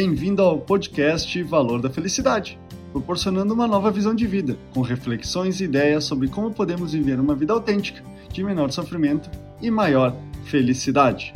Bem-vindo 0.00 0.42
ao 0.42 0.60
podcast 0.60 1.42
Valor 1.42 1.82
da 1.82 1.90
Felicidade, 1.90 2.56
proporcionando 2.92 3.52
uma 3.52 3.66
nova 3.66 3.90
visão 3.90 4.14
de 4.14 4.28
vida, 4.28 4.56
com 4.72 4.80
reflexões 4.80 5.60
e 5.60 5.64
ideias 5.64 6.04
sobre 6.04 6.28
como 6.28 6.54
podemos 6.54 6.92
viver 6.92 7.18
uma 7.18 7.34
vida 7.34 7.52
autêntica, 7.52 8.00
de 8.32 8.44
menor 8.44 8.70
sofrimento 8.70 9.28
e 9.60 9.72
maior 9.72 10.14
felicidade. 10.44 11.32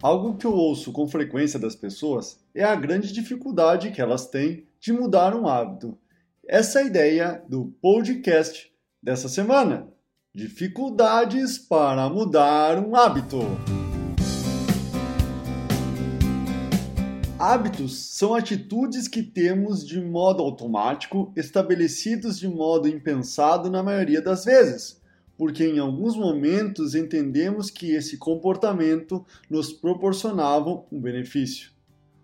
Algo 0.00 0.36
que 0.36 0.46
eu 0.46 0.52
ouço 0.52 0.92
com 0.92 1.08
frequência 1.08 1.58
das 1.58 1.74
pessoas 1.74 2.38
é 2.54 2.62
a 2.62 2.76
grande 2.76 3.12
dificuldade 3.12 3.90
que 3.90 4.00
elas 4.00 4.28
têm 4.28 4.68
de 4.78 4.92
mudar 4.92 5.34
um 5.34 5.48
hábito. 5.48 5.98
Essa 6.46 6.78
é 6.78 6.82
a 6.84 6.86
ideia 6.86 7.42
do 7.48 7.74
podcast 7.82 8.70
dessa 9.02 9.28
semana. 9.28 9.88
Dificuldades 10.32 11.58
para 11.58 12.08
mudar 12.08 12.78
um 12.78 12.94
hábito. 12.94 13.40
Hábitos 17.42 17.96
são 17.96 18.34
atitudes 18.34 19.08
que 19.08 19.22
temos 19.22 19.82
de 19.82 19.98
modo 19.98 20.42
automático, 20.42 21.32
estabelecidos 21.34 22.38
de 22.38 22.46
modo 22.46 22.86
impensado 22.86 23.70
na 23.70 23.82
maioria 23.82 24.20
das 24.20 24.44
vezes, 24.44 25.00
porque 25.38 25.64
em 25.64 25.78
alguns 25.78 26.14
momentos 26.14 26.94
entendemos 26.94 27.70
que 27.70 27.92
esse 27.92 28.18
comportamento 28.18 29.24
nos 29.48 29.72
proporcionava 29.72 30.84
um 30.92 31.00
benefício. 31.00 31.70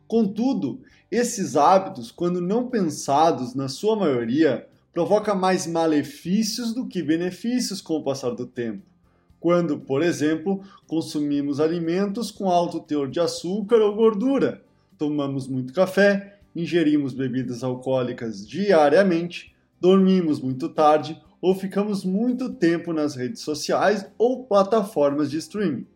Contudo, 0.06 0.82
esses 1.10 1.56
hábitos, 1.56 2.10
quando 2.10 2.42
não 2.42 2.68
pensados 2.68 3.54
na 3.54 3.68
sua 3.68 3.96
maioria, 3.96 4.68
provoca 4.92 5.34
mais 5.34 5.66
malefícios 5.66 6.74
do 6.74 6.86
que 6.86 7.02
benefícios 7.02 7.80
com 7.80 7.94
o 7.94 8.04
passar 8.04 8.32
do 8.32 8.44
tempo. 8.44 8.82
Quando, 9.40 9.78
por 9.78 10.02
exemplo, 10.02 10.60
consumimos 10.86 11.58
alimentos 11.58 12.30
com 12.30 12.50
alto 12.50 12.80
teor 12.80 13.08
de 13.08 13.18
açúcar 13.18 13.76
ou 13.76 13.94
gordura, 13.94 14.65
tomamos 14.98 15.46
muito 15.46 15.72
café, 15.72 16.38
ingerimos 16.54 17.12
bebidas 17.12 17.62
alcoólicas 17.62 18.46
diariamente, 18.46 19.54
dormimos 19.80 20.40
muito 20.40 20.68
tarde 20.68 21.20
ou 21.40 21.54
ficamos 21.54 22.04
muito 22.04 22.52
tempo 22.52 22.92
nas 22.92 23.14
redes 23.14 23.42
sociais 23.42 24.06
ou 24.18 24.44
plataformas 24.44 25.30
de 25.30 25.38
streaming. 25.38 25.86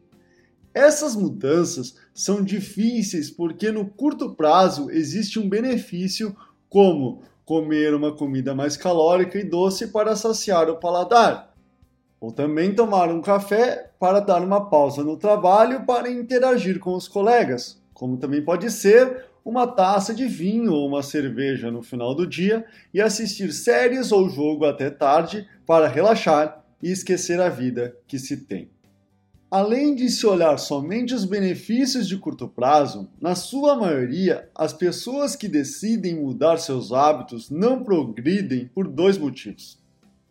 Essas 0.72 1.16
mudanças 1.16 1.96
são 2.14 2.44
difíceis 2.44 3.30
porque 3.30 3.72
no 3.72 3.86
curto 3.86 4.34
prazo 4.34 4.90
existe 4.90 5.38
um 5.38 5.48
benefício 5.48 6.36
como 6.68 7.22
comer 7.44 7.92
uma 7.94 8.14
comida 8.14 8.54
mais 8.54 8.76
calórica 8.76 9.36
e 9.36 9.42
doce 9.42 9.88
para 9.88 10.14
saciar 10.14 10.70
o 10.70 10.76
paladar, 10.76 11.52
ou 12.20 12.30
também 12.30 12.72
tomar 12.72 13.08
um 13.08 13.20
café 13.20 13.90
para 13.98 14.20
dar 14.20 14.40
uma 14.40 14.70
pausa 14.70 15.02
no 15.02 15.16
trabalho 15.16 15.84
para 15.84 16.08
interagir 16.08 16.78
com 16.78 16.94
os 16.94 17.08
colegas, 17.08 17.79
como 18.00 18.16
também 18.16 18.42
pode 18.42 18.70
ser 18.70 19.26
uma 19.44 19.66
taça 19.66 20.14
de 20.14 20.24
vinho 20.24 20.72
ou 20.72 20.88
uma 20.88 21.02
cerveja 21.02 21.70
no 21.70 21.82
final 21.82 22.14
do 22.14 22.26
dia 22.26 22.64
e 22.94 23.00
assistir 23.00 23.52
séries 23.52 24.10
ou 24.10 24.26
jogo 24.26 24.64
até 24.64 24.88
tarde 24.88 25.46
para 25.66 25.86
relaxar 25.86 26.64
e 26.82 26.90
esquecer 26.90 27.38
a 27.42 27.50
vida 27.50 27.94
que 28.08 28.18
se 28.18 28.38
tem. 28.38 28.70
Além 29.50 29.94
de 29.94 30.08
se 30.08 30.26
olhar 30.26 30.56
somente 30.58 31.12
os 31.12 31.26
benefícios 31.26 32.08
de 32.08 32.16
curto 32.16 32.48
prazo, 32.48 33.06
na 33.20 33.34
sua 33.34 33.76
maioria, 33.76 34.48
as 34.54 34.72
pessoas 34.72 35.36
que 35.36 35.46
decidem 35.46 36.22
mudar 36.22 36.56
seus 36.56 36.92
hábitos 36.92 37.50
não 37.50 37.84
progridem 37.84 38.66
por 38.74 38.88
dois 38.88 39.18
motivos. 39.18 39.78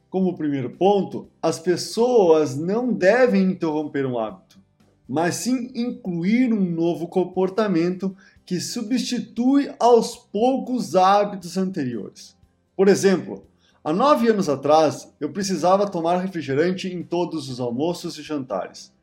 Como 0.09 0.35
primeiro 0.35 0.71
ponto, 0.71 1.29
as 1.39 1.59
pessoas 1.59 2.57
não 2.57 2.91
devem 2.91 3.43
interromper 3.43 4.07
um 4.07 4.17
hábito, 4.17 4.59
mas 5.09 5.38
sim 5.38 5.71
incluir 5.73 6.53
um 6.53 6.63
novo 6.63 7.07
comportamento 7.07 8.15
que 8.45 8.59
substitui 8.59 9.67
aos 9.79 10.15
poucos 10.15 10.95
hábitos 10.95 11.57
anteriores. 11.57 12.38
Por 12.75 12.87
exemplo, 12.87 13.43
há 13.83 13.92
nove 13.92 14.30
anos 14.30 14.47
atrás 14.47 15.11
eu 15.20 15.31
precisava 15.31 15.89
tomar 15.89 16.17
refrigerante 16.17 16.87
em 16.87 17.02
todos 17.02 17.49
os 17.49 17.59
almoços 17.59 18.20
e 18.20 18.21
jantares. 18.21 18.93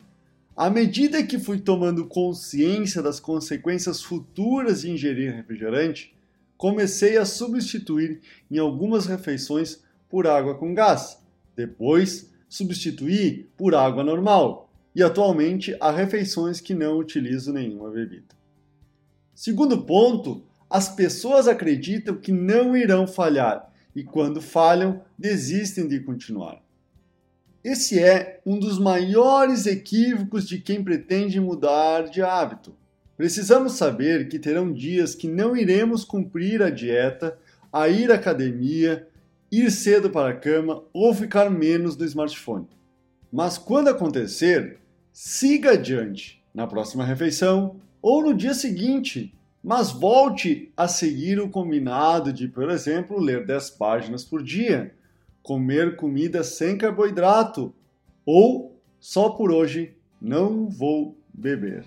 À 0.57 0.71
medida 0.71 1.25
que 1.25 1.41
fui 1.41 1.59
tomando 1.59 2.07
consciência 2.07 3.03
das 3.03 3.19
consequências 3.19 4.01
futuras 4.01 4.83
de 4.83 4.93
ingerir 4.93 5.35
refrigerante, 5.35 6.15
comecei 6.57 7.19
a 7.19 7.25
substituir 7.25 8.21
em 8.49 8.59
algumas 8.59 9.07
refeições 9.07 9.83
por 10.09 10.29
água 10.29 10.55
com 10.55 10.73
gás. 10.73 11.19
Depois, 11.57 12.31
substituí 12.49 13.51
por 13.57 13.75
água 13.75 14.05
normal. 14.05 14.66
E 14.97 15.03
atualmente 15.03 15.77
há 15.79 15.91
refeições 15.91 16.59
que 16.59 16.73
não 16.73 16.97
utilizo 16.97 17.53
nenhuma 17.53 17.91
bebida. 17.91 18.35
Segundo 19.35 19.83
ponto, 19.83 20.43
as 20.71 20.89
pessoas 20.89 21.47
acreditam 21.47 22.17
que 22.17 22.33
não 22.33 22.75
irão 22.75 23.07
falhar 23.07 23.71
e, 23.95 24.03
quando 24.03 24.41
falham, 24.41 25.03
desistem 25.19 25.87
de 25.87 26.01
continuar. 26.01 26.63
Esse 27.63 27.99
é 27.99 28.41
um 28.47 28.59
dos 28.59 28.79
maiores 28.79 29.67
equívocos 29.67 30.49
de 30.49 30.61
quem 30.61 30.83
pretende 30.83 31.39
mudar 31.39 32.09
de 32.09 32.23
hábito. 32.23 32.75
Precisamos 33.19 33.75
saber 33.75 34.31
que 34.31 34.39
terão 34.39 34.73
dias 34.73 35.15
que 35.15 35.29
não 35.29 35.55
iremos 35.55 36.07
cumprir 36.07 36.63
a 36.63 36.71
dieta, 36.71 37.39
a 37.71 37.87
ir 37.87 38.11
à 38.11 38.15
academia, 38.15 39.07
ir 39.53 39.71
cedo 39.71 40.09
para 40.09 40.31
a 40.31 40.37
cama 40.37 40.83
ou 40.91 41.13
ficar 41.13 41.51
menos 41.51 41.99
no 41.99 42.05
smartphone. 42.07 42.67
Mas 43.31 43.59
quando 43.59 43.89
acontecer, 43.89 44.79
siga 45.19 45.71
adiante 45.71 46.45
na 46.53 46.67
próxima 46.67 47.03
refeição 47.03 47.77
ou 48.03 48.23
no 48.23 48.35
dia 48.35 48.53
seguinte, 48.53 49.35
mas 49.65 49.91
volte 49.91 50.71
a 50.77 50.87
seguir 50.87 51.41
o 51.41 51.49
combinado 51.49 52.31
de, 52.31 52.47
por 52.47 52.69
exemplo, 52.69 53.19
ler 53.19 53.47
10 53.47 53.71
páginas 53.71 54.23
por 54.23 54.43
dia 54.43 54.95
comer 55.43 55.97
comida 55.97 56.45
sem 56.45 56.77
carboidrato 56.77 57.75
ou 58.27 58.79
só 59.01 59.31
por 59.31 59.51
hoje 59.51 59.97
não 60.21 60.69
vou 60.69 61.17
beber. 61.33 61.87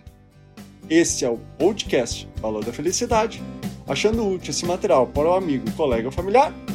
Esse 0.89 1.23
é 1.23 1.29
o 1.29 1.37
podcast 1.59 2.27
Valor 2.37 2.65
da 2.65 2.73
Felicidade. 2.73 3.43
Achando 3.87 4.27
útil 4.27 4.49
esse 4.49 4.65
material 4.65 5.05
para 5.05 5.29
o 5.29 5.33
amigo, 5.33 5.69
colega 5.73 6.07
ou 6.07 6.11
familiar, 6.11 6.51